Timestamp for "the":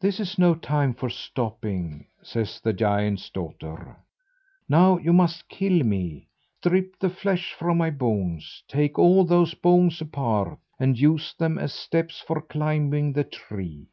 2.58-2.72, 6.98-7.10, 13.12-13.24